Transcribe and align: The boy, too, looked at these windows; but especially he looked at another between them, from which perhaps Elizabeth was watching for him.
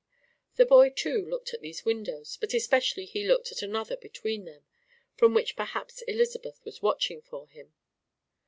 The 0.55 0.65
boy, 0.65 0.89
too, 0.89 1.27
looked 1.29 1.53
at 1.53 1.61
these 1.61 1.85
windows; 1.85 2.35
but 2.37 2.55
especially 2.55 3.05
he 3.05 3.27
looked 3.27 3.51
at 3.51 3.61
another 3.61 3.95
between 3.95 4.45
them, 4.45 4.65
from 5.15 5.35
which 5.35 5.55
perhaps 5.55 6.01
Elizabeth 6.07 6.59
was 6.65 6.81
watching 6.81 7.21
for 7.21 7.47
him. 7.47 7.71